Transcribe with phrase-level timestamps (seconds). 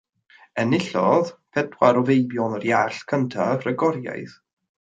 [0.61, 4.39] Enillodd pedwar o feibion yr iarll cyntaf ragoriaeth.